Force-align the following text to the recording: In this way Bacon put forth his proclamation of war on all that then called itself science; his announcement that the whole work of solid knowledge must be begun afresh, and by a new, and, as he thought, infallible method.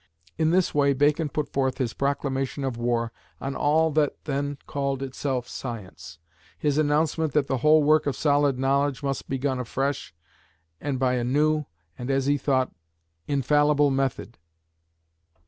In 0.39 0.49
this 0.49 0.73
way 0.73 0.93
Bacon 0.93 1.29
put 1.29 1.47
forth 1.53 1.77
his 1.77 1.93
proclamation 1.93 2.63
of 2.63 2.75
war 2.75 3.11
on 3.39 3.55
all 3.55 3.91
that 3.91 4.15
then 4.23 4.57
called 4.65 5.03
itself 5.03 5.47
science; 5.47 6.17
his 6.57 6.79
announcement 6.79 7.33
that 7.33 7.45
the 7.45 7.57
whole 7.59 7.83
work 7.83 8.07
of 8.07 8.15
solid 8.15 8.57
knowledge 8.57 9.03
must 9.03 9.29
be 9.29 9.35
begun 9.37 9.59
afresh, 9.59 10.11
and 10.79 10.97
by 10.97 11.13
a 11.17 11.23
new, 11.23 11.65
and, 11.99 12.09
as 12.09 12.25
he 12.25 12.39
thought, 12.39 12.71
infallible 13.27 13.91
method. 13.91 14.39